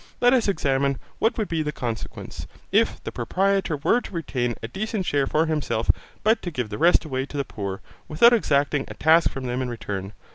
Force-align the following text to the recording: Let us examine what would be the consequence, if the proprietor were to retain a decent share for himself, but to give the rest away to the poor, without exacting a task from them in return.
Let 0.19 0.33
us 0.33 0.47
examine 0.47 0.97
what 1.19 1.37
would 1.37 1.47
be 1.47 1.61
the 1.61 1.71
consequence, 1.71 2.47
if 2.71 3.03
the 3.03 3.11
proprietor 3.11 3.77
were 3.77 4.01
to 4.01 4.15
retain 4.15 4.55
a 4.63 4.67
decent 4.67 5.05
share 5.05 5.27
for 5.27 5.45
himself, 5.45 5.91
but 6.23 6.41
to 6.41 6.49
give 6.49 6.69
the 6.69 6.79
rest 6.79 7.05
away 7.05 7.27
to 7.27 7.37
the 7.37 7.45
poor, 7.45 7.81
without 8.07 8.33
exacting 8.33 8.85
a 8.87 8.95
task 8.95 9.29
from 9.29 9.45
them 9.45 9.61
in 9.61 9.69
return. 9.69 10.13